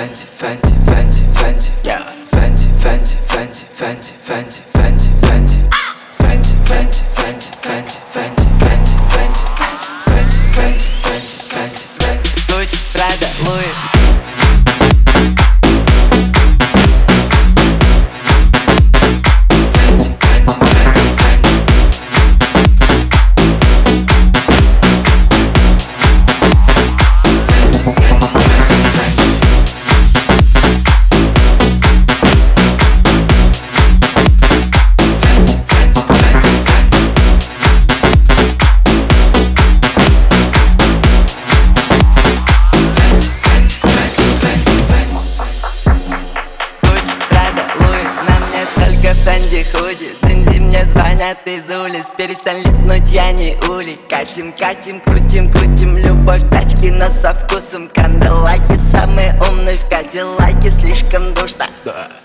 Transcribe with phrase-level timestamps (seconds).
[0.00, 1.89] Fenty, Fenty, Fenty, Fenty,
[51.20, 53.98] звонят из улиц Перестань липнуть, я не улей.
[54.08, 57.88] Катим, катим, крутим, крутим Любовь тачки, но со вкусом.
[57.88, 61.66] Канделаки самые умные в Кадиллаке Слишком душно.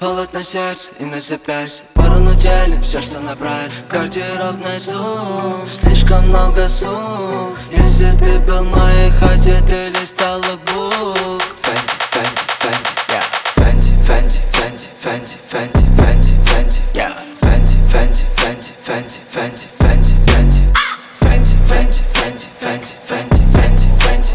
[0.00, 3.70] Холод на сердце и на запястье Пару делим все, что набрали.
[3.88, 11.94] Гардеробный зум Слишком много сумм Если ты был в моей хате, ты листал логбук Фенти,
[12.10, 13.24] Фенти, Фенти, yeah.
[13.54, 15.89] Фенти, Фенти, Фенти, Фенти,
[21.70, 24.34] Fenty, Fenty, Fenty, Fenty, Fenty, Fenty,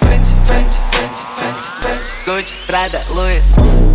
[0.00, 3.89] Fenty, Fenty, Fenty, Fenty, Gucci, Prada, Louis.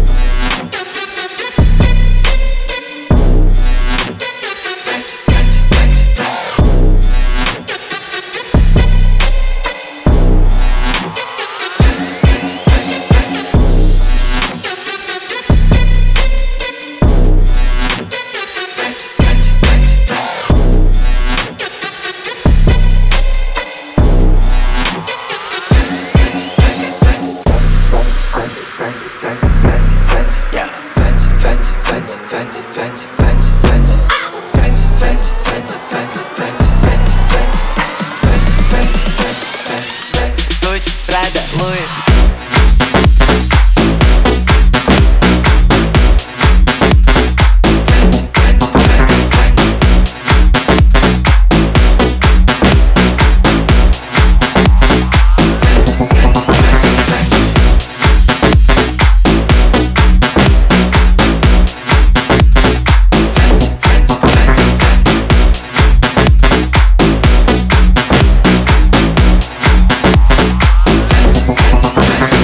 [71.96, 72.35] Thanks.